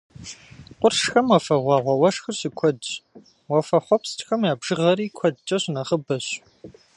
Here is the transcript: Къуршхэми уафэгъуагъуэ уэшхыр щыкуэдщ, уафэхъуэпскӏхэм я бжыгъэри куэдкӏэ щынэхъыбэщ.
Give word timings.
Къуршхэми 0.79 1.29
уафэгъуагъуэ 1.31 1.95
уэшхыр 1.97 2.35
щыкуэдщ, 2.39 2.87
уафэхъуэпскӏхэм 3.51 4.41
я 4.51 4.53
бжыгъэри 4.59 5.07
куэдкӏэ 5.17 5.57
щынэхъыбэщ. 5.61 6.27